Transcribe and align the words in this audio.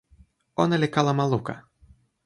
ona 0.63 0.75
li 0.81 0.87
kalama 0.95 1.25
luka. 1.31 1.55